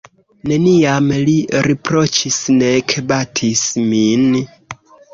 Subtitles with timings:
[0.51, 1.35] Neniam li
[1.69, 3.65] riproĉis, nek batis
[3.95, 4.31] min.